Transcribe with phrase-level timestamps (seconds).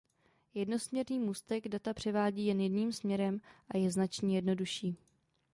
[0.53, 4.97] Jednosměrný můstek data převádí jen jedním směrem a je značně jednodušší.